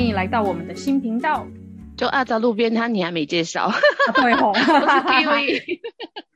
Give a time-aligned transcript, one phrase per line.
[0.00, 1.46] 欢迎来到我们的新频道。
[1.94, 3.70] 就阿扎路边摊，你还没介绍？
[4.16, 5.78] 对吼，我是 Kiwi。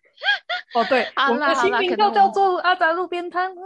[0.77, 3.53] 哦，对，好我们的新频道叫做阿杂路边摊。
[3.53, 3.65] 嗯，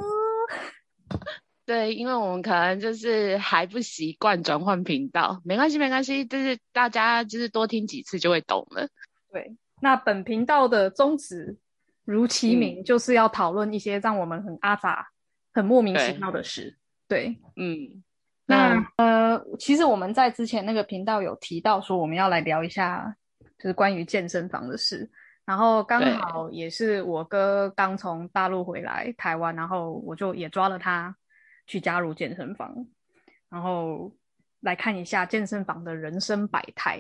[1.67, 8.87] 对，因为我们可能就是还不习惯转换频道，没关系，没关系，就是大家就是多听几次就会懂了。
[9.33, 11.57] 对，那本频道的宗旨
[12.05, 15.09] 如其嗯名，就是要讨论一些让我们很阿杂、
[15.53, 16.79] 很莫名其妙的事。
[17.09, 18.05] 对，嗯，
[18.51, 23.15] 那呃，其实我们在之前那个频道有提到说，我们要来聊一下
[23.59, 25.09] 就是关于健身房的事。
[25.45, 31.15] 然后刚好也是我哥刚从大陆回来台湾，然后我就也抓了他
[31.67, 32.75] 去加入健身房，
[33.51, 34.11] 然后
[34.61, 36.97] 来看一下健身房的人生百态，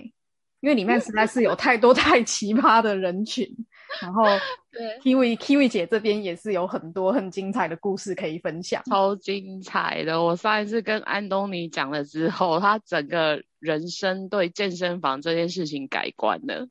[0.60, 3.46] 因为里面实在是有太多太奇葩的人群。
[4.00, 4.24] 然后
[4.70, 8.82] 对，Kiwi Kiwi 姐这边也是有很多很精彩的故事可以分享。
[8.84, 10.22] 超精彩的。
[10.22, 16.68] 我上一次跟安东尼讲了之后，他整个人生对健身房这件事情改观了。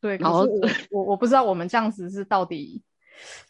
[0.00, 0.50] 对，可然后是
[0.90, 2.82] 我 我我不知道我们这样子是到底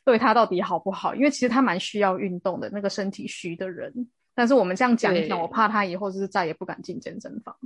[0.05, 3.93] 对他到底好不好，因为其实他蛮需要运动的那个身体虚的人，
[4.35, 7.57] 但是我们这样讲一讲，我怕他以后就是再也不敢进健身房。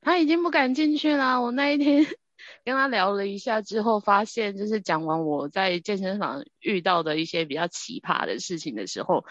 [0.00, 1.40] 他已经不敢进去啦。
[1.40, 2.04] 我那一天
[2.64, 9.24] 跟他聊了一下之后，发现就是讲完我在健身房遇到的一些比较奇葩的事情的时候，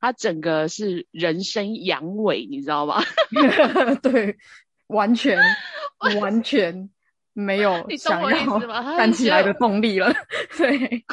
[0.00, 3.02] 他整个是人生阳痿，你知道吗？
[4.02, 4.36] 对，
[4.86, 5.38] 完全
[6.20, 6.90] 完全
[7.32, 8.60] 没有想要
[8.96, 10.12] 站起来的动力了。
[10.56, 11.04] 对，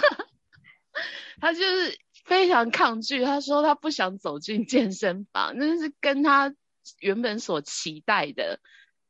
[1.39, 6.53] 他就是非常抗拒，他说他不想走进健身房，那是跟他
[6.99, 8.59] 原本所期待的、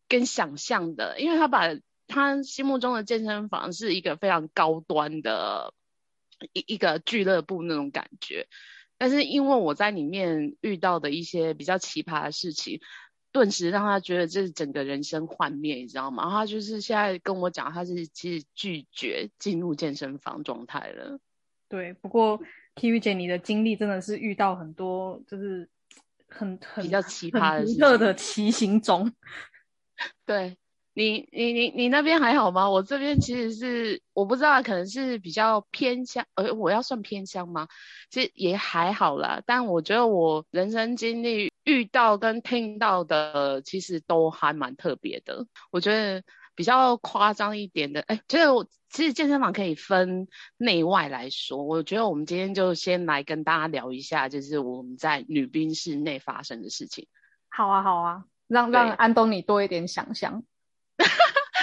[0.10, 1.68] 跟想象的，因为他把
[2.08, 5.74] 他心目中的健身房是一个非常高端的
[6.54, 8.48] 一一个俱乐部那种感觉，
[8.98, 12.80] 但是因为我在里面遇到的一些比较奇葩的事情。
[13.34, 16.24] 顿时让他觉得这是整个人生幻灭，你知道吗？
[16.24, 21.20] 然后他就是现在跟我讲，他是其实拒绝进入健身房状态了。
[21.70, 22.40] 对，不过
[22.76, 25.70] Kiwi 姐你的经历真的是遇到很多就是
[26.28, 29.14] 很很比较奇葩的事独特的骑行种。
[30.26, 30.58] 对
[30.98, 32.72] 你，你你你那边还好吗？
[32.72, 37.68] 我这边其实是我不知道，可能是比较偏乡，呃，我要算偏乡吗？
[38.10, 45.46] 其实也还好啦，但我觉得我人生经历遇到跟听到的，其实都还蛮特别的。
[45.70, 46.24] 我觉得
[46.56, 50.28] 比较夸张一点的，哎，就是我其实健身房可以分
[50.58, 57.08] 内外来说，我觉得我们今天就先来跟大家聊一下，就是我们在女宾室内发生的事情。
[57.50, 60.44] 好啊，好啊，让让安东尼多一点想象。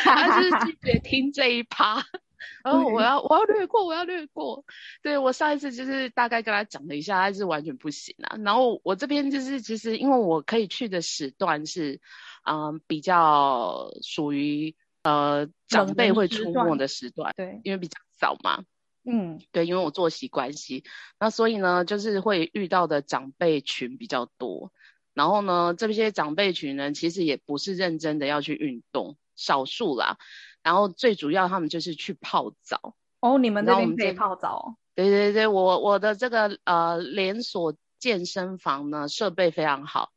[0.04, 2.04] 他是拒绝听这一趴，
[2.62, 4.64] 然后我对要我要略过，我要略过。
[5.02, 8.36] 对我上一次就是大概跟他讲了一下，他是完全不行啊。
[8.44, 12.00] 然后我这边就是其实因为我可以去的时段是，
[12.44, 18.64] 嗯，比较属于呃长辈人会出没的时段，对，因为比较早嘛。
[19.06, 20.82] 嗯，对，因为我作息关系，
[21.20, 24.72] 那所以呢，就是会遇到的长辈群比较多。
[25.12, 30.18] 然后呢，这些长辈群呢，其实也不是认真的要去运动，少数啦。
[30.62, 32.94] 然后最主要他们就是去泡澡。
[33.20, 40.12] 哦，你们那边可以泡澡哦，对对对，我我的这个呃连锁健身房呢，设备非常好，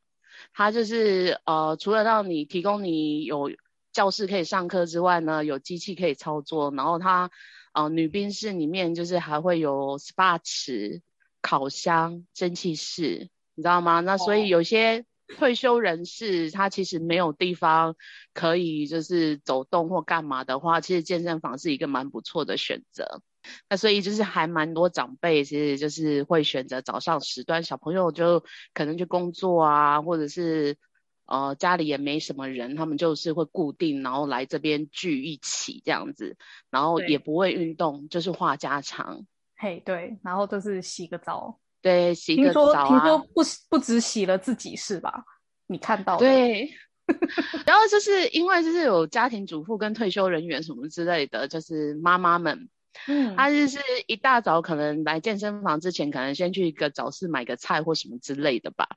[0.54, 3.52] 它就是呃除了让你提供你有
[3.94, 7.32] 教室可以上课之外呢，有机器可以操作，然后它
[7.74, 11.02] 呃女宾室里面就是还会有 SPA 池、
[11.42, 14.02] 烤箱、蒸汽室，你知道吗？
[14.02, 15.06] 那所哦以有些
[15.36, 17.96] 退休人士他其实没有地方
[18.34, 23.22] 可以就是走动或干嘛的话，其实健身房是一个蛮不错的选择。
[23.70, 28.44] 那所以就是还蛮多长辈，其实就是会选择早上时段，小朋友就
[28.74, 30.78] 可能去工作啊，或者是
[31.26, 36.36] 呃家里也没什么人，他们就是会固定然后来这边聚一起这样子，
[36.70, 39.26] 然后也不会运动，就是话家常，
[39.56, 41.60] 嘿，对，然后就是洗个澡。
[41.88, 45.24] 对，洗个澡说听说啊，不不只洗了自己是吧？
[45.68, 46.70] 你看到的，对。
[47.66, 52.68] 然后就是因为就是有家庭主妇跟退休人员什么之类的，就是妈妈们，
[53.08, 58.90] 嗯，她就是一大早可能来健身房之前，可能先去一个早市买个菜或什么之类的吧。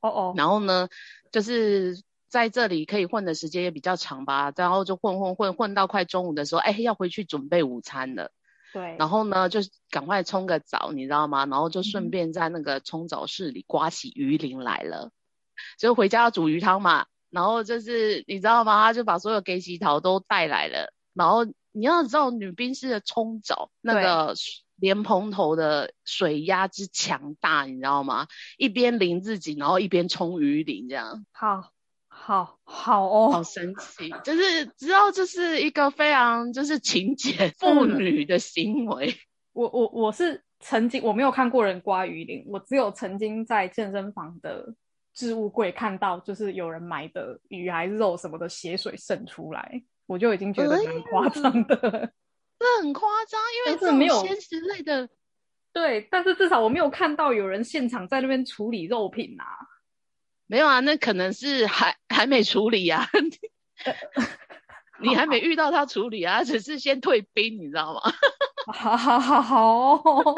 [0.00, 0.88] 哦哦，然后呢，
[1.32, 8.30] 就是在这里可以混的时间也比较长吧，然后就混混混混到快中午的时候，哎，要回去准备午餐了。
[8.72, 9.60] 对，然后呢，就
[9.90, 11.46] 赶快冲个澡，你知道吗？
[11.46, 15.10] 然后就嗯顺便在那个冲澡室里刮起鱼鳞来了，
[15.78, 17.06] 就回家要煮鱼汤嘛。
[17.30, 18.82] 然后就是你知道吗？
[18.82, 20.92] 他就把所有给洗桃都带来了。
[21.12, 24.34] 然后你要知道女兵式的冲澡那个
[24.76, 28.28] 莲蓬头的水压之强大，你知道吗？
[28.56, 31.26] 一边淋自己，然后一边冲鱼鳞，这样。
[31.32, 31.70] 好，
[32.28, 39.14] 好，好哦，好神奇，就是知道这是一个非常就是勤俭 妇女的行为。
[39.54, 44.74] 我我我是曾经我没有看过人刮鱼鳞，我只有曾经在健身房的
[45.14, 51.76] 置物柜看到，就是有人买的鱼还是肉什么的血水渗出来，我就已经觉得蛮夸张的。
[52.60, 55.08] 这很夸张，因为这没有鲜食类的，
[55.72, 59.46] 对，但是至少我没有看到有人现场在那边处理肉品啊，
[60.48, 63.06] 没有啊，那可能是还还没处理啊，
[65.00, 68.00] 你还没遇到他处理啊，只是先退兵，你知道吗？
[68.74, 70.34] 好好好好，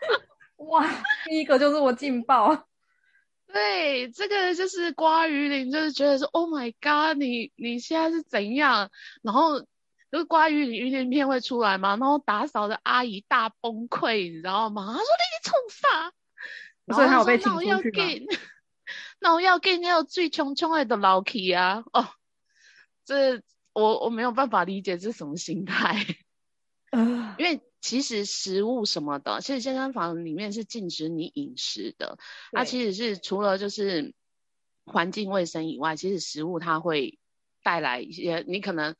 [0.68, 0.88] 哇，
[1.24, 2.68] 第一个就是我劲爆，
[3.52, 8.90] 对，这个就是瓜鱼鳞，就是觉得说，Oh my God，你你现在是怎样？
[9.22, 9.66] 然后。
[10.08, 14.86] 就是刮鱼鳞鱼鳞片会出来嘛，然后打扫的阿姨大崩溃，你知道吗？
[14.86, 16.12] 她说：“你冲啥？”
[16.94, 18.24] 所以他有被请出去
[19.18, 21.84] 那我要给你要最穷穷爱的老 K 啊！
[21.92, 22.08] 哦，
[23.04, 23.42] 这
[23.72, 26.04] 我我没有办法理解这是什么心态。
[27.38, 32.18] 因为其实食物什么的，其实健身房里面是禁止你饮食的。
[32.52, 34.14] 它其实是除了就是
[34.84, 37.18] 环境卫生以外，其实食物它会
[37.62, 38.94] 带来一些你可能。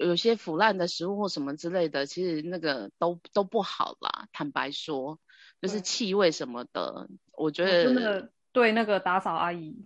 [0.00, 4.26] 有些腐烂的食物或什么之类的，其实那个都都不好啦。
[4.32, 5.20] 坦白说，
[5.60, 9.84] 就是气味什么的，我觉得对那个打扫阿姨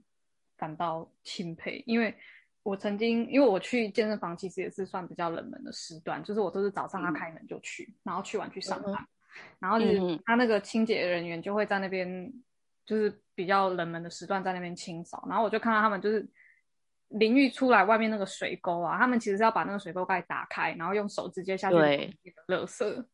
[0.57, 1.83] 感到钦佩。
[1.87, 2.15] 因为
[2.63, 9.07] 我曾经，因为我去健身房其实也是算比较冷门的时段，就是我都是早上他开门就去，然后去完去上班，
[9.59, 12.33] 然后就是他那个清洁人员就会在那边，
[12.85, 16.29] 就是比较冷门的时段在那边清扫，然后我就看到他们就是。
[17.11, 23.05] 淋浴出来外面那个水沟啊，他们其实是要把那个水沟盖打开，然后用手直接下去垃圾。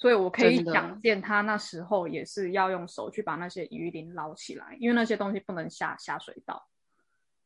[0.00, 6.66] 所以我可以想见他那时候也是要用手去把那些鱼鳞捞起来，因为那些东西不能下下水道。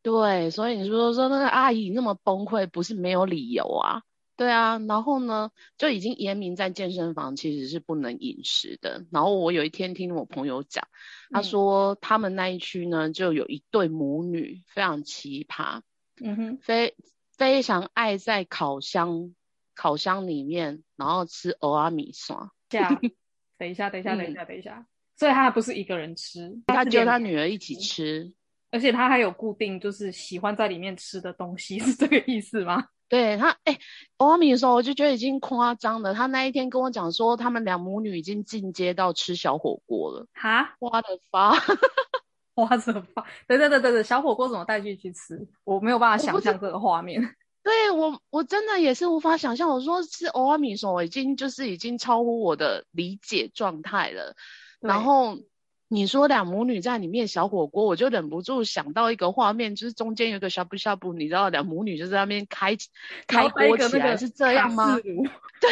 [0.03, 4.03] 对，所以你说说那个阿姨那么崩溃，不是没有理由啊。
[4.37, 9.05] 对啊，然后呢，就已经严明在健身房其实是不能饮食的。
[9.12, 10.89] 然后我有一天听我朋友讲，
[11.31, 15.83] 他说他们那一区呢就有一对母女非常奇葩，
[16.21, 16.97] 嗯哼，非
[17.37, 19.35] 非常爱在烤箱
[19.75, 22.50] 烤箱里面，然后吃欧阿米刷。
[22.69, 23.00] 这样，
[23.59, 24.87] 等一下，等一下，等一下，等一下。
[25.17, 28.32] 所以他还不是一个人吃，他叫他女儿一起吃，
[28.73, 32.88] 而且他还有固定就是喜欢在里面吃的东西，是这个意思吗？
[33.09, 33.79] 对他，哎，
[34.17, 36.12] 欧阿米的时候，我就觉得已经夸张了。
[36.12, 40.26] 他那一天跟我讲说，他们两母女已经进阶到吃小火锅了。
[40.32, 41.53] 哈，花的发，
[42.56, 45.47] 花的发，对对对对对，小火锅怎么带进去吃？
[45.62, 47.23] 我没有办法想象这个画面。
[47.64, 49.69] 对我，我真的也是无法想象。
[49.69, 54.37] 我说是欧阿米的时候，已经就是已经超乎我的理解状态了。
[54.78, 55.38] 然后。
[55.88, 62.76] 你说两母女在里面小火锅，我就忍不住想到一个画面，就是中间有个小布小布，你知道两母女就在那边开
[63.28, 64.99] 开锅起来，是这样吗？
[64.99, 65.70] 对，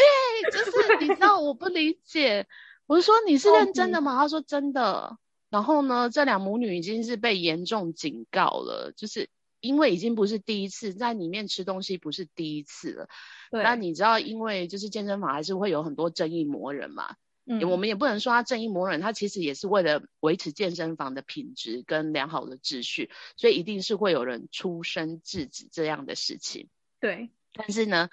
[0.53, 2.47] 就是你知道我不理解，
[2.87, 4.17] 我就说你是认真的吗？
[4.17, 5.17] 他说真的。
[5.51, 9.29] 然后呢，这两母女已经是被严重警告了，就是
[9.63, 13.09] 因为已经不是第一次在里面吃东西，不是第一次了。
[13.51, 17.17] 那你知道，因为就是健身房还是会有很多正义魔人嘛。
[17.45, 26.69] 嗯，我们也不能说他正义魔人，他其实也是为了维持健身房的品质跟良好的秩序，所以一定是会有人出声制止这样的事情。
[27.01, 28.11] 对，但是呢，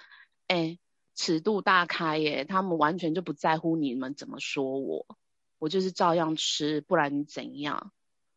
[0.48, 0.78] 哎，
[1.14, 5.06] 尺度大开耶，他们完全就不在乎你们怎么说我，
[5.58, 7.92] 我就是照样吃，不然你怎样？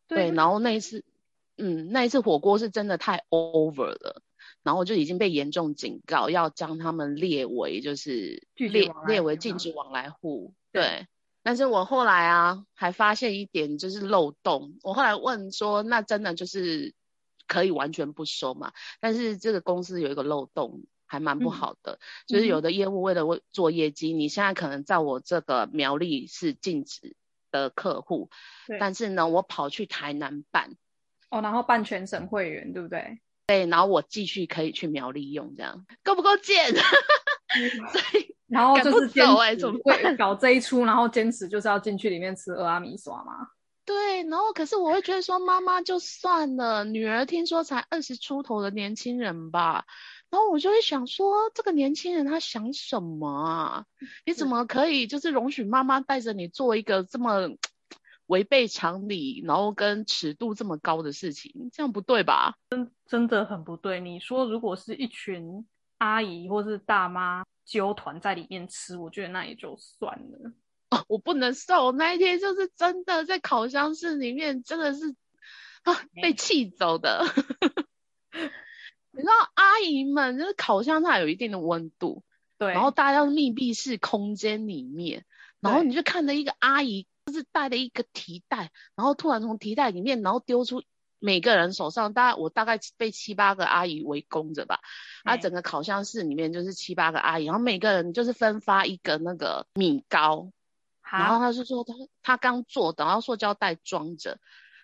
[0.06, 1.04] 对，然后那一次，
[1.56, 4.22] 嗯，那一次火锅是真的太 over 了。
[4.62, 10.54] 然后就已经被严重警告，要将他们列为就是列列为禁止往来户。
[10.72, 11.06] 对，
[11.42, 14.78] 但是我后来啊，还发现一点就是漏洞。
[14.82, 16.94] 我后来问说，那真的就是
[17.46, 18.72] 可以完全不收嘛？
[19.00, 27.16] 但是这个公司有一个漏洞，还蛮不好的，就是有的业务为了为做业绩，你现在可能在我这个苗栗是禁止
[27.50, 28.30] 的客户，
[28.80, 30.76] 但是呢，我跑去台南办，
[31.34, 33.18] 哦，然后办全省会员，对不对？
[33.46, 36.72] 对，然后我继续可以去苗栗用，这样够不够贱？
[38.48, 39.26] 然后就是坚
[39.58, 43.48] 持会 搞这一出，然后坚持就是要进去里面吃俄阿米耍嘛。
[43.84, 49.84] 对，然后可是我会觉得说，妈妈就算了，女儿听说才二十出头的年轻人吧，
[50.30, 53.84] 然后我就会想说，这个年轻人他想什么啊？
[54.24, 57.50] 你怎么可以就是容许妈妈带着你做一个这么？
[58.26, 62.56] 违背常理，然后跟尺度这么高的事情，这样不对吧？
[62.70, 64.00] 真真的很不对。
[64.00, 65.66] 你说，如果是一群
[65.98, 70.52] 阿姨或是大妈揪团在里面吃，我觉得那也就算了。
[70.90, 71.92] 哦，我不能受。
[71.92, 75.14] 那一天就是真的在烤箱室里面，真的是
[75.82, 77.24] 啊被气走的。
[79.12, 82.24] 你知道阿姨们就是烤箱它有一定的温度，
[82.58, 85.24] 对，然后大家密闭式空间里面，
[85.60, 90.82] 然后你就看着一个阿姨，就是带了一个提袋，然后突然从提袋里面，然后丢出。
[91.20, 94.80] 每个人手上大概我大概被七八个阿姨围攻着吧，
[95.22, 100.50] 啊，整个烤箱室里面就是七八个阿姨，然后每个人就是分发一个那个米糕，
[101.00, 104.38] 然后他就说他他刚做的，然后塑胶袋装着，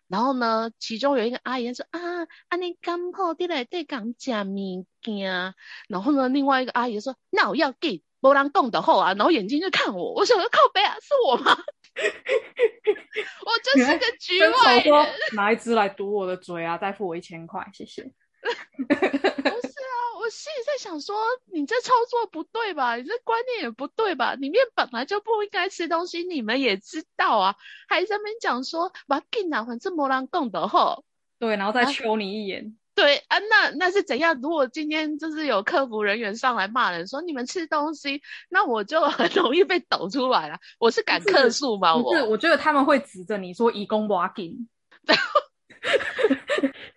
[0.09, 2.01] 然后呢，其中有一个阿姨说啊，
[2.49, 5.55] 啊你刚好在来对讲吃米件，
[5.89, 11.59] 然后呢，另外一个阿姨说那我要给波浪讲的后啊，然后眼睛就看我，我想说靠背啊，是我吗？
[13.45, 16.79] 我就是个局外人，拿一支来堵我的嘴啊！
[16.79, 18.03] 再付我一千块，谢谢。
[18.89, 21.15] 不是啊，我心里在想说，
[21.53, 22.97] 你这操作不对吧？
[22.97, 24.35] 你这观念也不对吧？
[24.35, 27.57] 里面本来就不应该吃东西，你们也知道啊，
[27.89, 31.05] 还在那边讲说把给拿还这么让更的后，
[31.39, 32.77] 对，然后再抽你一眼。
[32.95, 34.39] 对啊，那那是怎样？
[34.43, 38.21] 如果今天就是有客服人员上来骂人，说你们吃东西，
[38.51, 40.59] 那我就很容易被抖出来了。
[40.79, 41.95] 我是敢客诉吗？
[41.97, 44.67] 我是，我觉得他们会指着你说以公 walking，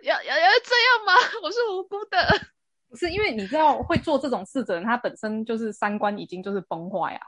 [0.03, 1.13] 要要要这样吗？
[1.41, 2.17] 我是无辜的，
[2.89, 7.21] 不是因为你知道会做这种事的人，他本身就是三观已经就是崩坏啊，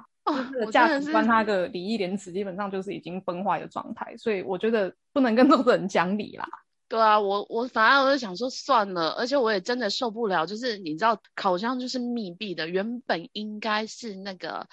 [0.51, 6.45] 就是价值观，他的礼义廉耻基本上就是已经崩坏的状态，所以我觉得不能跟这种人讲理啦。
[6.87, 14.67] 对啊，我我反而我就想说算了，而且我也真的受不了，就是你知道烤箱就是密闭的，原本应该是那个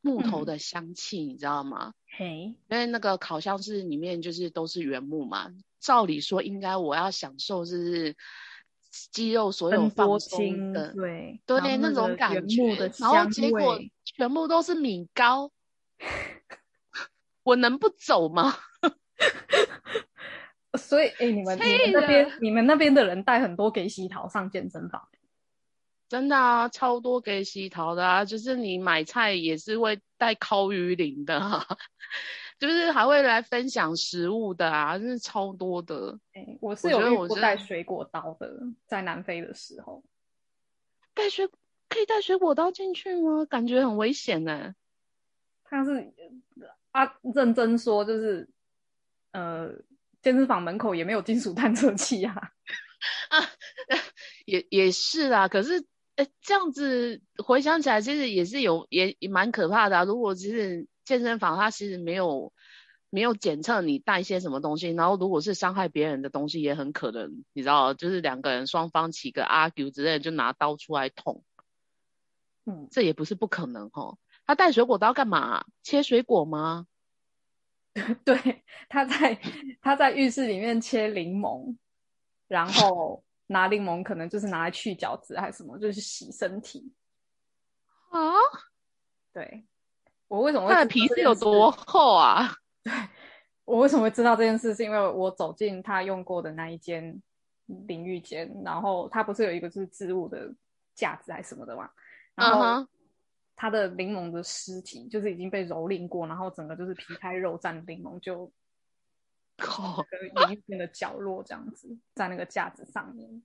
[0.00, 1.94] 木头的香气，你知道吗？
[2.18, 2.26] 嘿，
[2.68, 8.16] 因为那个烤箱是里面就是都是原木嘛，照理说应该我要享受就是
[9.12, 10.92] 肌肉所有放松的，
[11.46, 15.52] 对对那种感觉，然后结果全部都是米糕，
[17.44, 18.54] 我能不走吗？
[20.92, 25.08] 所以，哎，你们你们那边你们那边的人带很多给洗桃上健身房，
[26.06, 31.40] 真的啊，超多给洗桃的啊，就是你买菜也是会带烤鱼鳞的，
[32.60, 36.18] 就是还会来分享食物的啊，真是超多的。
[36.34, 38.52] 哎，我是有遇过带水果刀的，
[38.86, 40.04] 在南非的时候，
[41.14, 41.48] 带水
[41.88, 43.46] 可以带水果刀进去吗？
[43.46, 44.74] 感觉很危险呢。
[45.64, 46.12] 他是
[46.90, 48.46] 啊，认真说就是，
[49.32, 49.72] 呃。
[50.22, 52.34] 健身房门口也没有金属探测器啊！
[53.28, 53.38] 啊，
[54.46, 55.48] 也也是啊。
[55.48, 55.84] 可是，
[56.16, 60.04] 哎，这样子回想起来，其实也是有，也也蛮可怕的。
[60.04, 62.52] 如果其实健身房它其实没有
[63.10, 71.42] 没有检测你带一些什么东西，然后如果是伤害别人的东西，也很可能，你知道，就是两个人双方起个 argue 之类，就拿刀出来捅。
[72.64, 74.16] 嗯，这也不是不可能哈。
[74.46, 75.64] 他带水果刀干嘛？
[75.82, 76.86] 切水果吗？
[78.24, 79.38] 对，他在
[79.82, 81.76] 他在浴室里面切柠檬，
[82.48, 86.90] 然后拿柠檬可能就是拿来去角质还是什么，就是洗身体
[88.08, 88.32] 啊。
[89.34, 89.66] 对，
[90.28, 92.54] 我为什么他的皮是有多厚啊？
[92.82, 92.92] 对，
[93.66, 94.74] 我为什么会知道这件事？
[94.74, 97.22] 是因为我走进他用过的那一间
[97.66, 100.50] 淋浴间，然后他不是有一个就是置物的
[100.94, 101.90] 架子还是什么的嘛，
[102.34, 102.88] 然后。
[103.54, 108.52] 它的柠檬的尸体就是已经被蹂躏过，然后整个就是皮开肉绽的柠檬就，
[109.58, 110.04] 靠，
[110.34, 113.42] 淋浴间的角落这样子，在那个架子上面，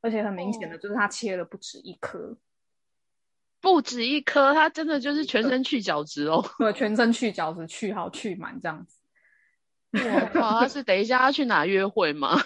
[0.00, 2.36] 而且很明显的就是他切了不止一颗，
[3.60, 8.98] 不止一颗，他真的就是全身去角质哦，对，全身去角质，去好去满这样子。
[9.92, 12.36] 我靠，他是等一下要去哪约会吗？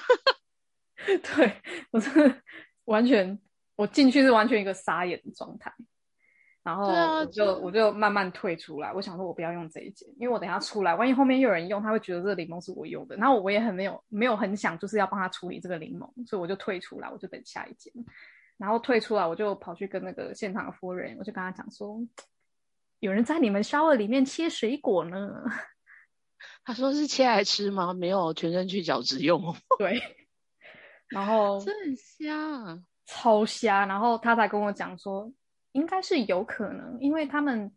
[1.05, 1.61] 对
[1.91, 2.43] 我是
[2.85, 3.39] 完全，
[3.77, 5.71] 我进去是完全一个傻眼的状态。
[6.65, 13.15] 然后我就我就慢慢退出来，我想说，我不要用这一件，因为我等下出来，万一后面又有人用，他会觉得这个柠檬是我用的。
[13.17, 17.93] 然后我也很没有没有很想，就是要帮他处理这个柠檬，所以我就退出来，我就等下一件。
[18.57, 22.01] 然后退出来，我就跑去跟那个现场的夫人，我就跟他讲说，
[23.01, 25.45] 有人在你们烧鹅里面切水果呢。
[26.65, 27.93] 他说是切来吃吗？
[27.93, 29.55] 没有，全身去角质用。
[29.79, 30.01] 对。
[31.09, 33.85] 然后这很瞎，超瞎。
[33.85, 35.31] 然后他才跟我讲说。
[35.75, 37.71] 应该是有可能，因为他们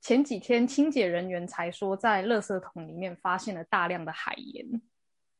[0.00, 4.80] 前几天清洁人员才说，在垃圾桶里面发现了大量的海盐。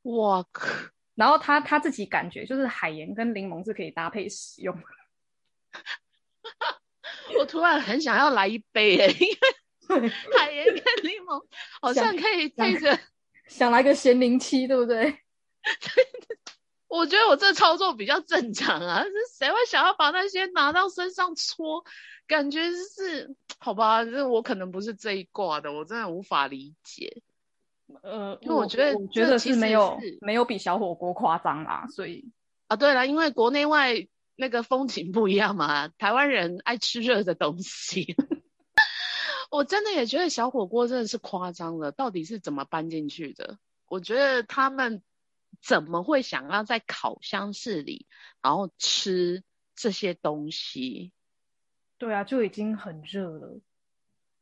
[0.03, 0.67] 哇靠！
[1.15, 4.79] 然后他他自己感觉就是海盐跟柠檬是可以搭配使用。
[7.39, 9.29] 我突然很想要来一杯诶，因
[9.97, 11.43] 为 海盐跟柠檬
[11.81, 12.99] 好像可以配着，
[13.49, 15.19] 想来个咸柠七，对不对？
[16.89, 21.85] 我觉得我这操作比较正常啊，是谁会想要把那些拿到身上搓？
[22.27, 27.23] 感觉是好吧，这我可能不是这一挂的，我真的无法理解。
[28.03, 32.31] 呃，因为我觉得我觉得是没有是没有比小火锅夸张啦，所以
[32.67, 38.15] 啊，对了，因为国内外那个风情不一样嘛，台湾人爱吃热的东西。
[39.51, 43.57] 我真的也觉得小火锅真的是夸张了，到底是怎么搬进去的？
[43.89, 45.03] 我觉得他们
[45.63, 48.07] 怎么会想要在烤箱室里，
[48.43, 49.43] 然后吃
[49.75, 51.13] 这些东西？
[51.99, 53.61] 对啊，就已经很热了。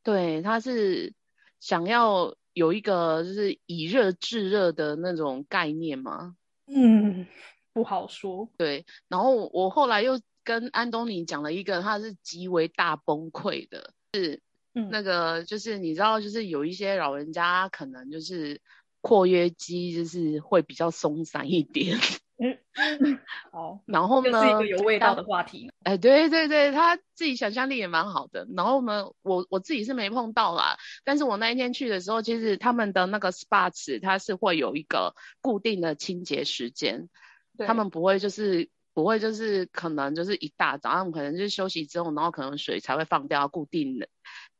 [0.03, 1.15] 对，他是
[1.59, 6.37] 想要有一个就是以热制热的那种概念吗？
[6.67, 7.27] 嗯，
[7.73, 8.49] 不好说。
[8.57, 14.41] 对然后我后来又跟安东尼讲了一个，他是极为大崩溃的，是
[14.75, 18.61] 嗯，那个就是你知道，就是有一些老人家可能就是
[19.07, 21.97] 括约肌就是会比较松散一点，
[23.53, 25.71] 好， 然后呢，是一个有味道的话题。
[25.85, 28.49] 哎，对对对，他自己想象力也蛮好的。
[28.57, 37.09] 然后呢，我我自己是没碰到啦，但是我那一天去的时候，其实他们的那个 SPA 池它是会有一个固定的清洁时间，
[37.59, 44.09] 他们不会就是不会就是可能就是一大早，他们可能就是休息之后，然后可能水才会放掉，固定的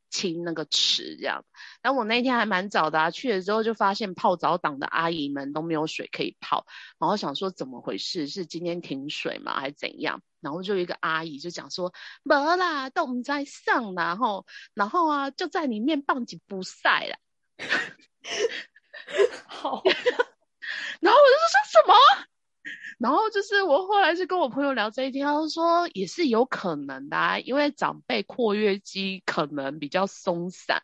[0.09, 1.43] 清那个池这样。
[1.81, 6.65] 然后我那天还蛮早的啊，去了之后就发现泡澡党的阿姨们都没有水可以泡，
[6.99, 10.21] 然后想说怎么回事，是今天停水吗，还是怎样？
[10.39, 17.17] 然后就一个阿姨就讲说，没啦，都唔在上啦，然后然后啊就在里面棒子不晒了。
[19.47, 19.81] 好，
[21.01, 22.26] 然后我就说什么？
[22.97, 30.81] 然后就是我后来是跟我朋友聊这一天，他说也是有可能的、啊，因为长辈括约肌可能比较松散，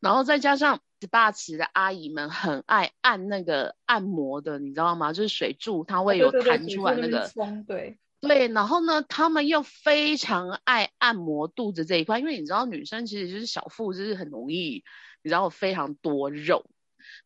[0.00, 5.12] 然后再加上 SPA 池的阿姨们很爱按那个按摩的，你知道吗？
[5.12, 14.82] 就是水柱它会有弹出来那个，风，对，对，然后呢，他们又非常爱按摩肚子这一块，因为你知道女生其实就是小腹就是很容易，
[15.22, 16.66] 你知道非常多肉。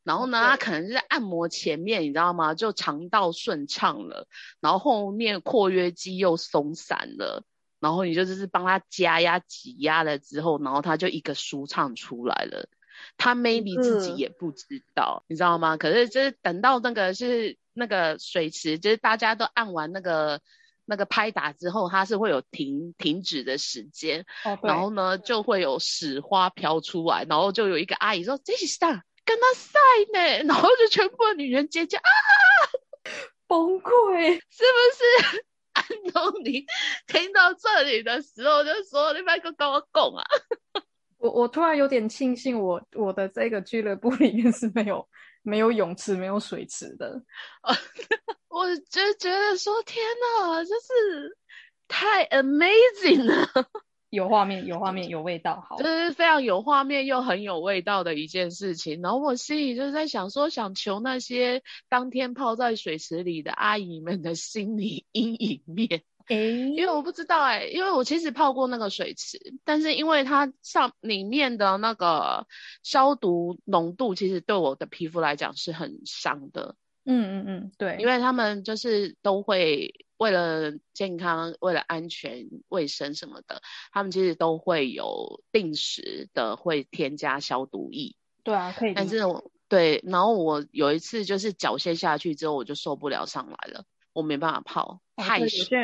[0.09, 2.55] 然后呢，他可能是在按摩前面，你知道吗？
[2.55, 4.27] 就肠道顺畅了，
[4.59, 7.45] 然后后面括约肌又松散了，
[7.79, 12.71] 然后你就就是帮他加压挤压了之后，然后他就一个舒畅出来了。
[13.19, 15.77] 他 maybe 自己嗯也不知道，你知道吗？
[15.77, 20.41] 可是就是等到那个是那个水池，就是大家都按完那个
[20.87, 24.25] 那个拍打之后，它是会有停停止的时间，
[24.63, 29.05] 然后呢就会有屎花飘出来，然后就有一个阿姨说这是啥？
[29.29, 29.79] 跟他晒
[30.15, 32.09] 呢， 然后就全部的女人尖叫啊，
[33.47, 34.35] 崩溃。
[34.51, 34.79] 是不
[35.37, 35.45] 是？
[35.75, 36.65] 安东尼
[37.07, 40.25] 听到这里的时候就说：“你别跟跟我讲啊！”
[41.19, 45.07] 我我突然有点庆幸我，我的这个俱乐部里面是没有
[45.43, 47.23] 没有泳池、没有水池的。
[48.49, 50.05] 我就觉得说：“天
[50.41, 51.37] 哪，就是
[51.87, 53.49] 太 amazing 了！”
[54.11, 55.85] 有画面，有画面，有味道，好这。
[55.85, 59.03] 是非常有画面又很有味道的一件事情。
[59.03, 72.47] 然后我心里就是在想说，想求那些当天泡在水池里的阿姨们的心理阴影面，诶， 因为我不知道哎、因为我其实泡过那个水池，但是因为它上里面的那个
[72.83, 76.77] 消毒浓度，其实对我的皮肤来讲是很伤的。
[77.05, 88.15] 嗯嗯嗯，对，因为他们就是都会为了健康、为了安全、卫生什么的，他们其实都会有定时的会添加消毒液。
[88.45, 88.95] 对啊，可以。
[88.95, 95.41] 但是我对，然后我有一次就是脚陷下去之后，我就受不了上来了，我没办法泡，哦太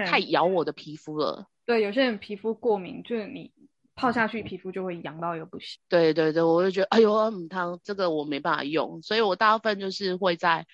[0.07, 1.47] 太咬我的皮肤了。
[1.67, 3.53] 对有些人皮肤过敏，就是你
[3.95, 5.79] 泡下去，皮肤就会痒到又不行。
[5.89, 10.67] 对对对，我就觉得哎呦，嗯，汤这个我没办法用，所以我大部分就是会在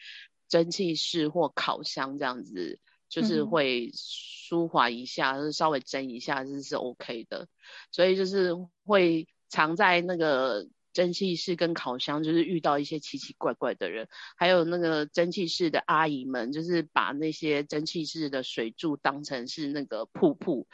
[0.49, 2.79] 蒸汽室或烤箱这样子，
[3.11, 7.47] 就是会舒缓一下，就是稍微蒸一下，这是 OK 的。
[7.91, 20.67] 所以就是会常在那个蒸汽室跟烤箱，就是遇到一些奇奇怪怪的人，还有那个蒸汽室的阿姨们，就是把那些蒸汽室的水柱当成是那个瀑布，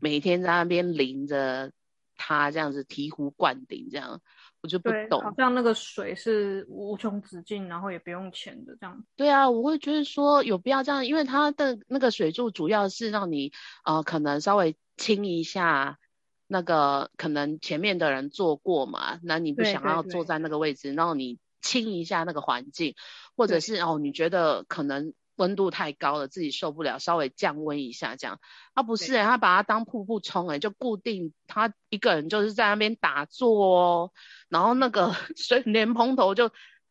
[0.00, 1.72] 每天在那边淋着
[2.16, 4.20] 它，这样子醍醐灌顶，这样
[4.64, 5.20] 我就不，懂。
[5.20, 9.04] 好像那个水是无穷止境，然后也不用钱的这样。
[9.14, 13.52] 对啊，我会觉得说有必要这样，因为它的那个水柱主要是让你
[13.84, 15.98] 呃可能稍微清一下
[16.46, 22.94] 那个可能前面的人坐过嘛，那你不想要坐在那个位置，然后你清一下那个环境，
[23.36, 28.38] 或者是哦你觉得可能温度太高了，自己受不了，稍微降温一下这样。
[28.72, 34.12] 啊不是、他把它当瀑布冲、哎，就固定他一个人就是在那边打坐哦，
[34.48, 36.50] 然后那个 水莲蓬头就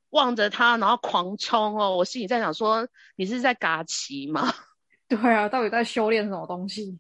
[0.10, 1.96] 望着他，然后狂冲哦。
[1.98, 4.54] 我心里在想说，你是在嘎奇吗？
[5.08, 7.00] 对啊，到底在修炼什么东西？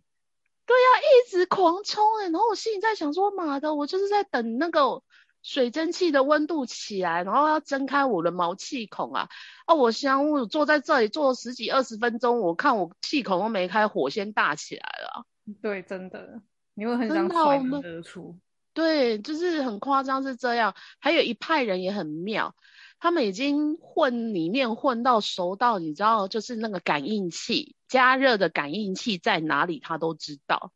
[0.66, 5.02] 对呀、一直狂冲哎、然后我心里在想说，妈的，我就是在等那个
[5.44, 9.28] 水蒸气的温度起来，然后要睁开我的毛气孔啊！
[9.66, 15.26] 啊，我想我坐在这里坐了十几二十分钟，我看我气孔都没开，火先大起来了啊。
[15.62, 16.42] 对，真的，
[16.74, 18.40] 你会很真想甩门而出。
[18.74, 20.74] 对，就是很夸张是这样。
[21.00, 22.56] 还有一派人也很妙，
[23.00, 30.72] 他们已经混里面混到熟到，你知道，就是那个感应器加热的感应器在哪里，他都知道。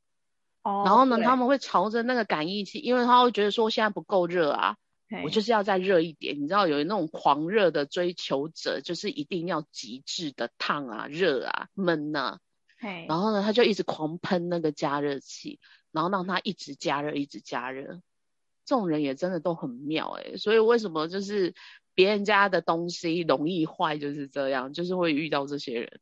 [0.68, 4.76] 哦然后呢，他们会朝着那个感应器，因为他会觉得说现在不够热啊，
[5.24, 6.42] 我就是要再热一点。
[6.42, 12.40] 你知道有那种狂热的追求者，就是一定要极致的烫啊、热啊、闷呐、
[12.80, 15.60] 嘿，然后呢，他就一直狂喷那个加热器，
[15.94, 18.02] 然后让它一直加热，一直加热。
[18.66, 21.56] 这种人也真的都很妙哎、所以为什么就是
[21.96, 26.02] 别人家的东西容易坏就是这样，就是会遇到这些人。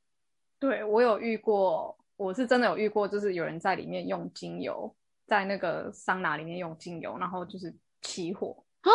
[0.57, 8.89] 对我有遇过，我是真的有遇过，就是有人在里面用精油，在那个桑拿里面用精油，然后就是起火啊。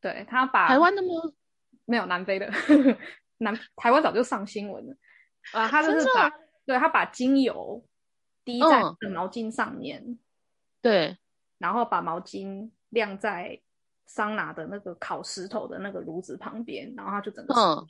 [0.00, 1.08] 对他把台湾的吗？
[1.84, 2.50] 没有南非的，
[3.38, 4.96] 南台湾早就上新闻了。
[5.52, 6.30] 啊，他就是把
[6.66, 7.84] 对他把精油
[8.44, 10.18] 滴在毛巾上面，
[10.80, 11.16] 对，
[11.58, 13.60] 然后把毛巾晾在
[14.06, 17.86] 桑拿的那个烤石头的那个炉子旁边，然后他就整个嗯，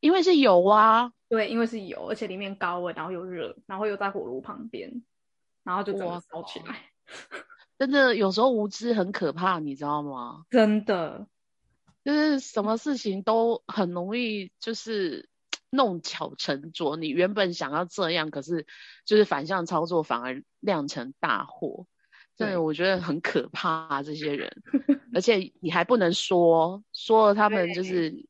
[0.00, 5.02] 因为是油啊，对，因为是油，而且里面高温，然后又热，然后又在火炉旁边，
[5.64, 6.90] 然后就整个哇烧起来，
[7.78, 10.44] 真的有时候无知很可怕，你知道吗？
[10.50, 11.26] 真的，
[12.04, 15.28] 就是什么事情都很容易就是
[15.70, 16.96] 弄巧成拙。
[16.96, 18.66] 你原本想要这样，可是
[19.04, 21.86] 就是反向操作，反而酿成大祸。
[22.36, 24.62] 真的，我觉得很可怕、啊，这些人，
[25.14, 28.26] 而且你还不能说，说了他们就是，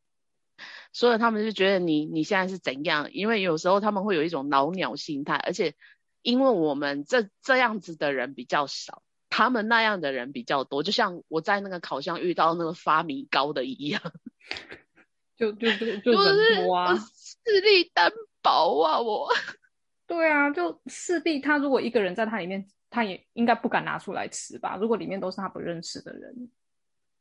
[0.96, 5.74] 说了他们就觉得你你现在是怎样，因为有时候他们会有一种老鸟心态，而且
[6.22, 14.00] 因为我们这这样子的人比较少，他们那样的人比较多，就像我在那个烤箱遇到那个发米糕的一样，
[15.37, 19.28] 就就 就就就是我，势力单薄啊，我。
[20.09, 24.78] 对啊，就势必他如果一个人在他里面，他也应该不敢拿出来吃吧？
[24.80, 26.48] 如果里面都是他不认识的人，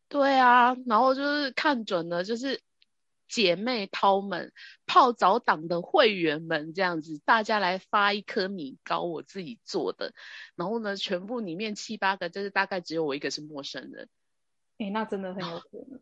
[0.08, 2.62] 对啊，然后就是看准了，就是
[3.28, 4.54] 姐妹淘们、
[4.86, 10.14] 泡澡党的会员们这样子，大家来发一颗米糕，我自己做的。
[10.56, 14.10] 然后呢，全部里面七八个，就是大概只有我一个是陌生人。
[14.78, 16.00] 诶，那真的很有可能，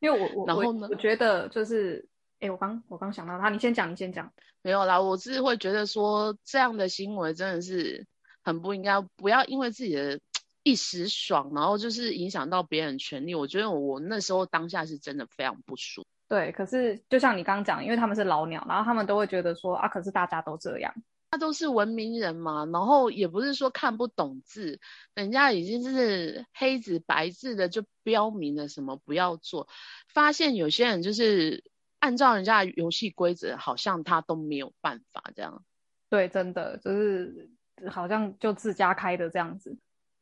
[0.00, 2.08] 因为我我我然后呢我觉得就是，
[2.40, 4.32] 诶，我刚我刚想到他，你先讲，你先讲，
[4.62, 8.06] 没有啦，我是会觉得说这样的行为真的是
[8.42, 10.20] 很不应该，不要因为自己的
[10.64, 13.34] 一时爽，然后就是影响到别人权利。
[13.34, 16.08] 我觉得我那时候当下是真的非常不舒服。
[16.28, 20.94] 对，可是就像你刚刚讲，因为他们是老鸟，然后他们都会觉得说啊，可是大家都这样，
[21.30, 24.80] 他都是文明人嘛，然后也不是说看不懂字，
[25.14, 29.68] 人家已经是黑字白字的就标明了什么不要做，
[30.08, 31.62] 发现有些人就是
[31.98, 35.62] 按照人家的游戏规则，好像他都没有办法这样。
[36.08, 37.50] 对，真的就是
[37.90, 39.76] 好像就自家开的这样子，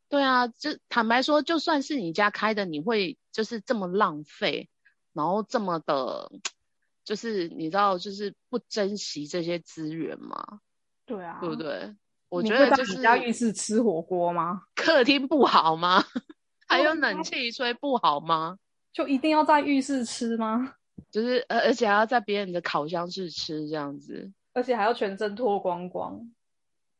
[0.08, 4.70] 对啊，就坦白说，就算是你家开的，你会就是这么浪费，
[5.12, 6.30] 然后这么的，
[7.04, 10.60] 就是你知道，就是不珍惜这些资源吗？
[11.04, 11.56] 对啊，对不？
[11.56, 11.94] 对？
[12.28, 14.62] 我觉得就是你家浴室吃火锅吗？
[14.74, 16.02] 客厅不好吗？
[16.66, 18.56] 还有冷气吹不好吗？
[18.92, 20.74] 就一定要在浴室吃吗？
[21.10, 26.32] 就是而，而且还要在别人的烤箱室吃这样子，而且还要全身脱光光，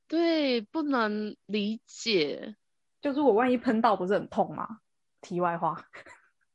[0.06, 2.56] 对，不能理解。
[3.00, 4.80] 就是我万一喷到，不是很痛吗？
[5.22, 5.82] 题外话，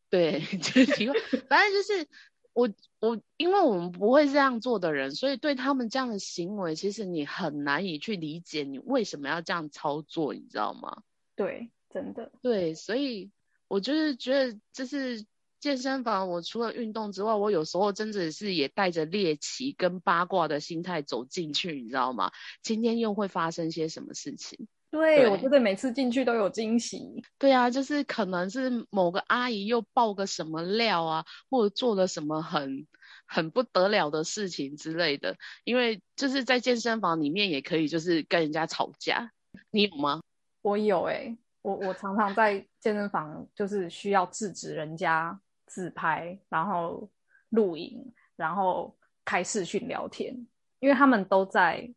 [0.09, 1.15] 对， 就是题外，
[1.49, 2.07] 反正就是
[2.53, 11.03] 我我，因为我们不会这样做的人，所以对他们这样的行为，其实你很难以去理解你为什么要这样操作，你知道吗？
[11.35, 13.31] 对，真的，对，所以
[13.67, 15.25] 我就是觉得，就是
[15.59, 22.31] 健身房，我除了运动之外，我有时候真的是也带着猎奇跟八卦的心态走进去，你知道吗？
[22.61, 24.67] 今天又会发生些什么事情？
[24.89, 32.87] 对对我觉得每次进去都有惊喜，对啊，就是可能是某个阿姨又爆个什么料啊，或者做了什么很
[33.25, 35.35] 很不得了的事情之类的。
[35.65, 39.31] 因为就是在健身房里面也可以，就是跟人家吵架，
[39.71, 40.21] 你有吗？
[40.61, 47.09] 我有诶、我我常常在健身房就是需要制止人家自拍，然后
[47.49, 48.95] 录影，然后
[49.25, 50.47] 开视讯聊天，
[50.79, 51.93] 因为他们都在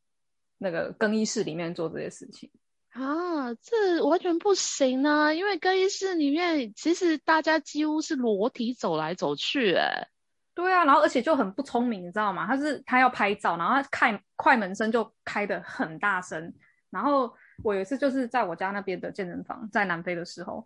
[0.59, 2.51] 那个更衣室里面做这些事情。
[2.93, 5.33] 啊，这完全不行啊！
[5.33, 10.09] 因为更衣室里面其实大家几乎是裸体走来走去、欸，
[10.55, 12.47] 对啊，然后而且就很不聪明，你知道吗？
[12.47, 16.53] 他是他要拍照，然后他开快门声就开的很大声，
[16.91, 20.65] 然后我有一次就是在我家那边的健身房，在南非的时候，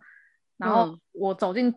[0.57, 1.73] 然后嗯我走进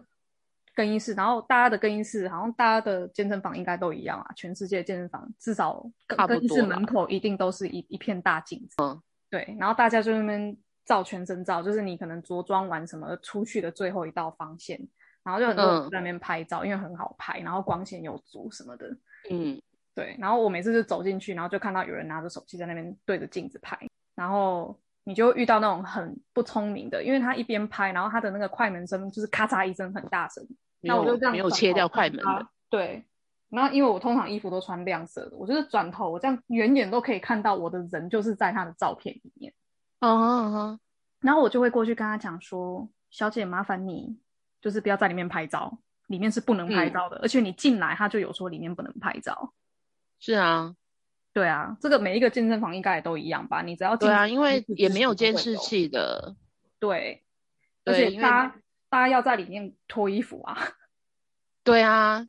[0.74, 14.80] 更衣室，然后大家的更衣室好像大家的健身房应该都一样啊，全世界健身房至少更衣室门口一定都是一一片大镜子，嗯，对，然后大家就那边照全身照，就是你可能着装完什么出去的最后一道防线，
[15.22, 15.90] 然后就很多人嗯。
[15.90, 18.88] 在那边拍照，因为很好拍，然后光线又足什么的，
[19.30, 19.60] 嗯，
[19.94, 23.78] 对，然后我每次就走进去，然后就看到有人拿着手机在那边对着镜子拍，
[24.14, 30.42] 然后你就会遇到那种很不聪明的，因为他一边拍，然后他的那个快门声就是咔嚓一声很大声，
[30.80, 33.04] 那我就这样没有切掉快门的，对，
[33.50, 39.52] 然后因为我通常衣服都穿亮色的，我就是转头，我这样远远都可以看到我的人就是在他的照片里面，
[40.00, 40.80] 嗯嗯嗯，
[41.20, 44.18] 然后我就会过去跟他讲说，小姐麻烦你
[44.60, 49.54] 就是不要在里面拍照，里面是不能拍嗯照的，而且你进来他就有说里面不能拍照。
[50.20, 50.74] 是啊，
[51.32, 53.62] 对啊，这个每一个健身房应该也都一样吧？
[53.62, 55.56] 你只要进对啊，因为也没有就是监视。
[55.56, 56.34] 器的，
[56.78, 57.22] 对，
[57.84, 58.56] 而且大家
[58.88, 60.58] 大家要在里面脱衣服啊。
[61.62, 62.26] 对啊，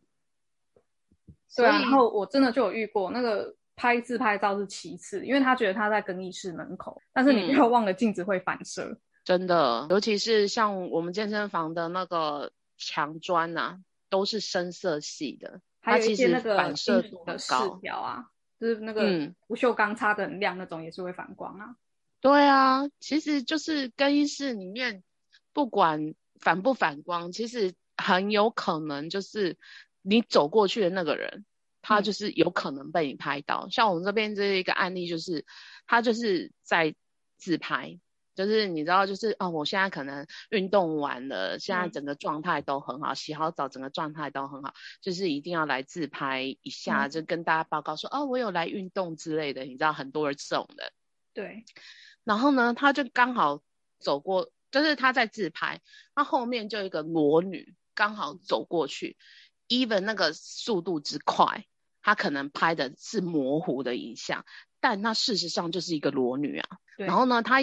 [1.56, 8.98] 对啊，然后我真的就有遇过那个拍自拍照是其次，因为他觉得他在更衣室门口，但是你不嗯要忘了镜子会反射。
[9.24, 17.76] 真的，尤其是像我们健身房的那个墙砖呐、都是深色系的，还有一它其实些那个反射度的饰很高。
[17.78, 18.26] 条啊，
[18.60, 21.76] 就是那个嗯不锈钢擦的很亮那种，也是会反光啊。
[22.22, 25.04] 对啊，其实就是更衣室里面，
[25.54, 29.58] 不管反不反光，其实很有可能就是
[30.10, 31.46] 你走过去的那个人，
[31.82, 32.04] 他嗯。
[32.04, 33.70] 就是有可能被你拍到。
[33.70, 35.46] 像我们这边这一个案例，就是
[35.86, 36.96] 他就是在
[37.38, 38.00] 自拍，
[38.36, 41.92] 就是你知道，就是哦，我现在可能运动完了，现在嗯。
[41.92, 47.10] 整个状态都很好，洗好澡，整个状态都很好，就是一定要来自拍一下，嗯。
[47.12, 50.92] 就跟大家报告说，哦，我有来运动之类的，你知道很多人这种的。
[51.34, 51.64] 对，
[52.24, 53.62] 然后呢，他就刚好
[54.00, 55.82] 走过，就是他在自拍，
[56.16, 59.18] 他后面就一个裸女刚好走过去
[59.70, 61.66] ，even 那个速度之快，
[62.02, 64.44] 他可能拍的是模糊的影像，
[64.82, 66.68] 但那事实上就是一个裸女啊。
[66.98, 67.60] 对然后呢，他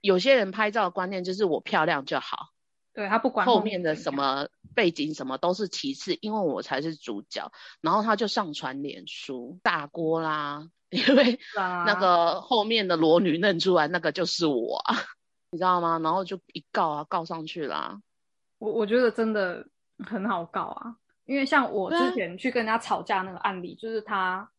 [0.00, 2.48] 有些人拍照的观念就是我漂亮就好，
[2.92, 7.52] 对他不管后面的什么背景什么都是其次，因为我才是主角。
[7.80, 14.96] 然后他就上传脸书大锅啦， 因为啊那个后面的裸女认出来，那个就是我啊，
[15.52, 16.00] 你知道吗？
[16.02, 18.00] 然后就一告啊，告上去啦。
[18.58, 19.68] 我我觉得真的
[20.04, 20.96] 很好告啊，
[21.30, 24.50] 因为像我之前去跟人家吵架那个案例，就是他，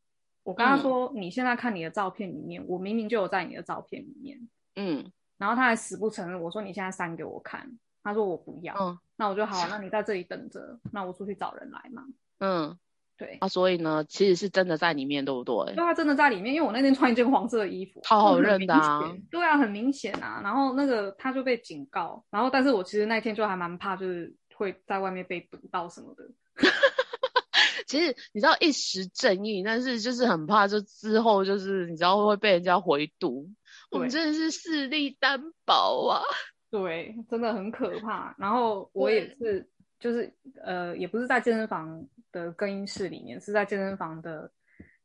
[0.41, 0.79] 我跟他嗯。
[0.79, 4.39] 说，你现在看你的照片里面，我明明就有在你的照片里面，
[4.77, 5.11] 嗯。
[5.37, 7.69] 然后他还死不承认，我说你现在删给我看，
[8.01, 8.97] 他说我不要，嗯。
[9.17, 12.05] 那我就好，那你在这里等着，那我出去找人来嘛，
[12.39, 12.79] 嗯，
[13.17, 15.73] 对，啊，所以呢，其实是真的在里面，对不对？
[15.73, 15.83] 因为？
[15.83, 20.39] 他真的在里面，因为我那天穿一件黄色的衣服，超好就很明认的啊对啊，很明显啊。
[20.41, 26.23] 然后那个他就被警告，然后但是我其实那天就还蛮怕，就是会在外面被堵到什么的。
[27.87, 33.49] 其实你知道一时正义，但是就是很怕，就之后就是你知道会被人家回堵。
[33.89, 36.21] 我们真的是势力单薄啊。
[36.71, 38.33] 对，真的很可怕。
[38.37, 39.67] 然后我也是，
[39.99, 40.33] 就是
[40.63, 44.49] 呃，也不是在健身房的更衣室里面，是在健身房的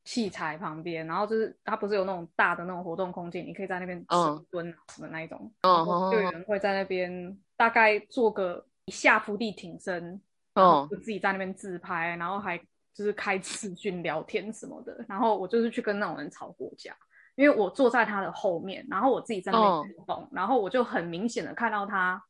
[0.05, 1.05] 器材旁边。
[1.05, 4.01] 然后就是它不是有那种大的那种活动空间，你可以在那边
[4.49, 5.53] 蹲啊什么那一种。
[5.63, 10.21] 嗯就有嗯人会在那边大概做个一下伏地挺身，
[10.57, 12.59] 嗯就自己在那边自拍，然后还
[12.93, 15.05] 就是开视讯聊天什么的。
[15.09, 16.97] 然后我就是去跟那种人吵过架。
[17.37, 22.25] 因为我坐在他的后面，然后我自己在那哦边运动，然后我就很明显的看到他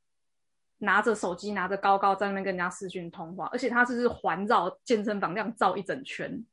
[0.78, 6.44] 拿着手机，拿着高高在那边跟人家视讯通话，而且他就是环绕健身房这样照一整圈。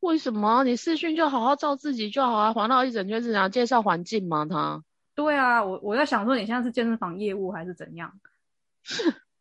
[0.00, 2.52] 为什么你视讯就好好照自己就好啊？
[2.52, 4.44] 环绕一整圈是怎样介绍环境吗？
[4.44, 4.82] 他
[5.14, 8.12] 对啊，我我在想说你现在是健身房业务还是怎样？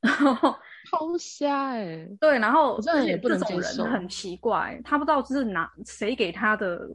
[0.00, 0.54] 然后
[0.90, 6.88] 超瞎哎、对，然后我真的而且也不能这种接受人很奇怪，他不知道是哪谁给他的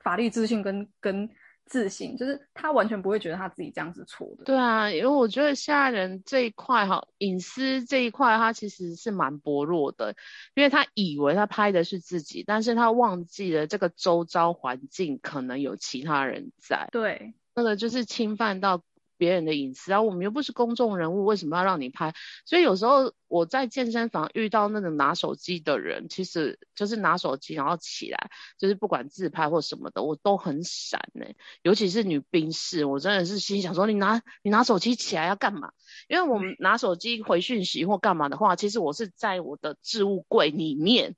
[0.00, 1.28] 法律资讯跟跟
[1.66, 4.44] 自信，就是他完全不会觉得他自己这样子错的。
[4.44, 10.14] 对啊，因为我觉得现在人这一块哈，隐私这一块，他其实是蛮薄弱的，
[10.54, 18.82] 因为他以为他拍的是自己，但是他忘记了这个周遭环境可能有其他人在，对那个就是侵犯到
[19.16, 20.02] 别人的隐私啊。
[20.02, 22.14] 我们又不是公众人物，为什么要让你拍？
[22.44, 31.26] 所以有时候我在健身房遇到那种拿手机的人，其实就是拿手机然后起来，就是不管自拍或什么的，我都很闪呢、
[31.62, 35.72] 尤其是女兵士，我真的是心想说，你拿你拿手机起来要干嘛？
[36.08, 41.14] 因为我们拿手机回讯息或干嘛的话，其实我是在我的置物柜里面，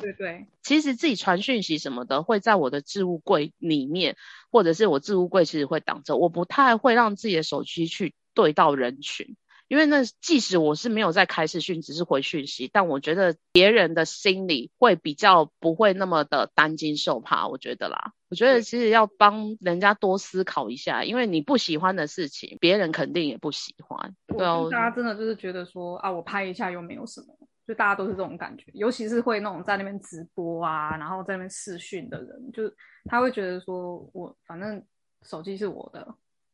[0.00, 4.16] 对对对，其实自己传讯息什么的，会在我的置物柜里面，
[4.50, 9.36] 或者是我置物柜其实会挡着，我不太会让自己的手机去对到人群。
[9.68, 17.46] 因为那即使我是没有在开视讯，只是回讯息，但我觉得别人的心里会比较不会那么的担惊受怕。
[17.46, 24.16] 我觉得啦，我觉得其实要帮人家多思考一下，因为你不喜欢的事情，别人肯定也不喜欢。
[24.26, 27.26] 对啊，大家真的就是觉得说啊，我拍一下又没有什么，
[27.70, 28.64] 就大家都是这种感觉。
[28.74, 32.64] 尤其是会那种在那边直播啊，然后在那边视讯的人，就
[33.04, 34.84] 他会觉得说我反正
[35.22, 36.04] 手机是我的，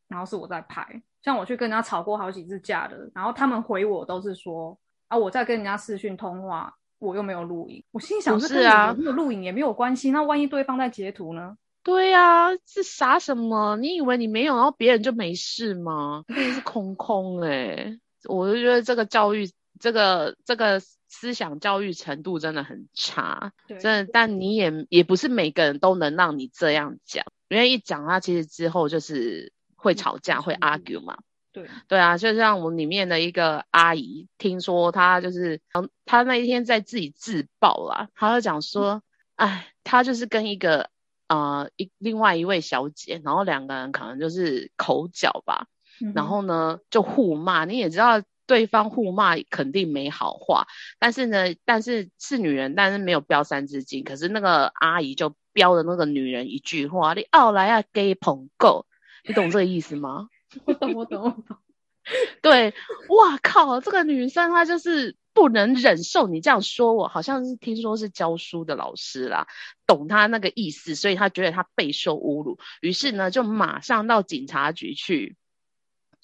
[0.09, 0.87] 然后是我在拍。
[1.23, 7.83] 像我去跟人家吵过好几次架的，然后他们回我都是说啊，我在跟人家视讯通话，我又没有录影。
[7.93, 10.11] 我心想，是啊，没有录影也没有关系。
[10.11, 11.57] 那万一对方在截图呢？
[11.83, 13.77] 对呀，是傻什么？
[13.79, 16.25] 你以为你没有，然后别人就没事吗？
[16.29, 17.99] 真的是空空哎！
[18.29, 19.49] 我就觉得这个教育，
[19.81, 23.53] 这个这个思想教育程度真的很差。
[23.69, 29.53] 真的，但你也也不是每个人都能让你这样讲，因为一讲他其实之后就是。
[29.79, 31.19] 会吵架，会 argue 嘛？
[31.53, 39.03] 对对啊，就像我们里面的一个阿姨，听说她就是，嗯，她那一天在自己自爆啦，她就讲说，
[39.37, 40.91] 哎，她就是跟一个
[41.29, 45.69] 呃一另外一位小姐，然后两个人可能就是口角吧，
[46.15, 50.67] 然后呢就互骂，你也知道对方互骂肯定没好话，
[50.99, 58.87] 但是呢，但是是女人，但是没有标三字经，可是那个阿姨就标了那个女人一句话，你奥莱亚给捧够。
[59.29, 60.29] 你懂这个意思吗？
[60.65, 61.59] 我懂，我懂，我懂。
[62.41, 62.73] 对，
[63.09, 69.49] 哇靠，这个女生她就是不能忍受你这样说我，好像是听说是教书的老师啦，
[69.89, 75.37] 懂她那个意思，所以她觉得她备受侮辱，于是呢就马上到警察局去。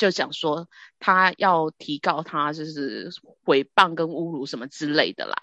[0.02, 3.08] 就想说他要提告他，就是
[3.44, 5.34] 诽谤跟侮辱什么之类的啦。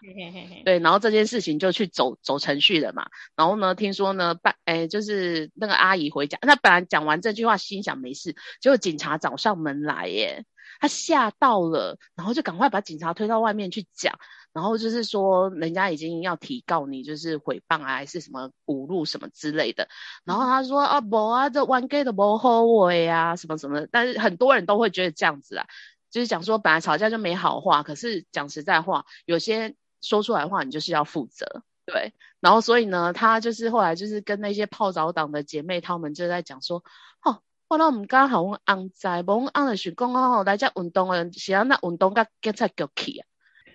[0.66, 3.08] 对，然后这件事情就去走走程序了嘛。
[3.38, 10.44] 然后呢，听说呢，办哎，就是那个阿姨回家，那本来讲完这句话，心想没事，结果警察找上门来耶，
[10.80, 14.18] 他吓到了，然后就赶快把警察推到外面去讲。
[14.52, 19.88] 然后就是说，人家已经要提告你，就是诽谤啊，还是什么侮辱什么之类的。
[20.26, 23.86] 然后他说啊，不啊，这 one gay 的不好为啊，什么什么。
[23.92, 25.68] 但是很多人都会觉得这样子啊，
[26.10, 32.14] 就是讲说本来吵架就没好话，可是讲实在话，有些说出来话你就是要负责，对。
[32.40, 36.84] 然后所以呢，他就是后来就是跟那些泡澡党的姐妹，他们就在讲说，
[37.24, 43.28] 哦，我那我们刚好我安在，我安的是讲哦，大家运动的，是要那运动甲警察局去啊。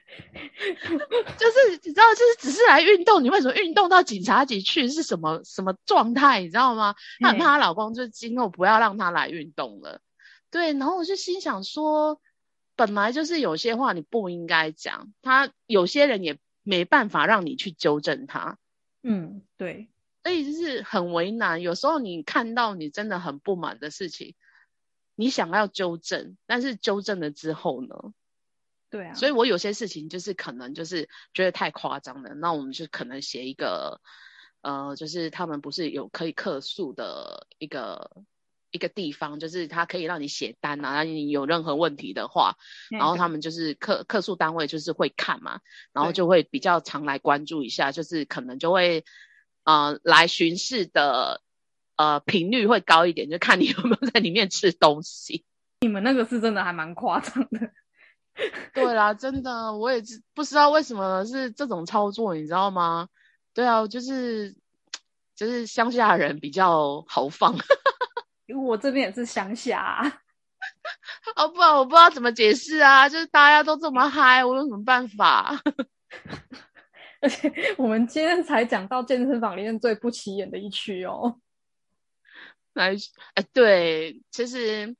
[1.39, 4.89] 就是你知道，就是只是来运动，你为什么运动到警察局去？
[4.89, 6.41] 是什么什么状态？
[6.43, 6.95] 你知道吗？
[7.21, 10.01] 她很怕她老公，就今后不要让她来运动了。
[10.51, 12.21] 对，然后我就心想说，
[12.77, 18.59] 本来就是有些话你不应该讲，他有些人也没办法让你去纠正他。
[19.03, 19.89] 嗯，对，
[20.25, 21.61] 所以就是很为难。
[21.63, 24.35] 有时候你看到你真的很不满的事情，
[25.15, 27.95] 你想要纠正，但是纠正了之后呢？
[28.91, 34.01] 对啊，所以我有些事情就是可能就是觉得太夸张了，那我们就可能写一个，
[34.63, 38.23] 呃，就是他们不是有可以客诉的一个
[38.71, 42.57] 一个地方，就是他可以让你写单啊，你有任何问题的话，
[42.89, 45.61] 然后他们就是客客诉单位就是会看嘛，
[45.93, 49.05] 然后就会比较常来关注一下，就是可能就会
[49.65, 51.41] 呃来巡视的
[51.97, 55.45] 呃频率会高一点，就看你有没有在里面吃东西。
[55.81, 57.71] 你们那个是真的还蛮夸张的。
[58.75, 63.09] 对啦，真的，我也是不知道为什么是这种操作，你知道吗？
[63.55, 64.57] 对啊，就是
[65.37, 67.55] 就是乡下人比较豪放，
[68.47, 70.21] 因为我这边也是乡下，
[71.37, 75.57] 哦，不然我不知道怎么解释啊，就是大家都这么嗨，我有什么办法？
[77.25, 81.41] 而且我们今天才讲到健身房里面最不起眼的一区哦，
[82.75, 82.95] 来，
[83.35, 84.95] 哎，对，其实。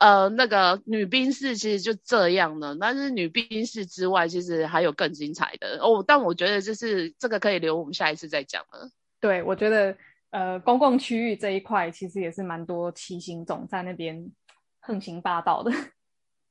[0.00, 6.02] 呃，那个女兵室其实就这样的，但是女兵室之外，其实还有更精彩的哦。
[6.06, 8.90] 但我觉得就是这个可以留我们下一次再讲了。
[9.20, 9.94] 对，我觉得
[10.30, 14.32] 呃，公共区域这一块其实也是蛮多骑行总在那边
[14.80, 15.70] 横行霸道的。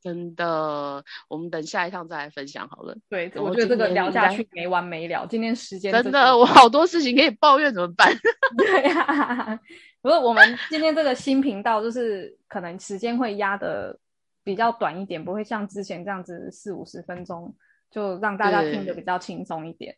[0.01, 2.95] 真的，我们等下一趟再来分享好了。
[3.09, 5.25] 对，我觉得这个聊下去没完没了。
[5.25, 8.09] 今天时间真的，我好多事情可以抱怨，怎么办？
[8.57, 9.59] 对呀。
[10.01, 13.99] 不是我们今天这个新频道，就是可能时间会压的
[14.45, 17.53] 比较短一点，不会像之前这样子四五十分钟，
[17.91, 19.93] 就让大家听得比较轻松一点。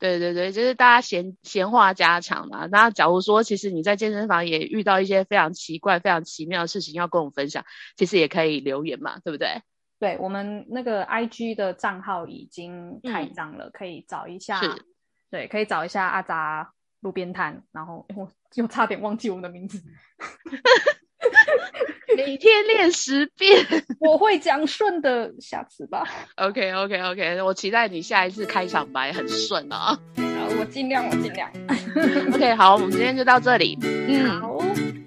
[0.00, 2.66] 对对对，就是大家闲闲话家常嘛。
[2.66, 7.64] 那假如说，其实你在健身房也遇到一些非常奇怪、非常奇妙的事情要跟我们分享，
[7.96, 9.62] 其实也可以留言嘛，对不对？
[9.98, 14.86] 对我们那个 IG 的账号已经开嗯张了，可以找一下是。
[15.30, 19.80] 对，可以找一下阿杂路边摊，然后我又差点忘记我们的名字。
[22.16, 23.66] 每天练十遍。
[24.00, 26.04] 我会讲顺的，下次吧。
[26.36, 29.98] OK OK OK，我期待你下一次开场白很顺啊。
[30.16, 31.50] 好，我尽量，我尽量。
[32.34, 33.78] OK，好，我们今天就到这里。
[33.82, 34.58] 嗯，好，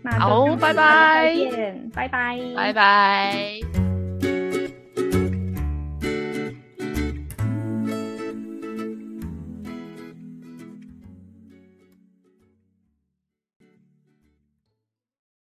[0.03, 3.92] 那好拜拜再见，拜拜，拜拜。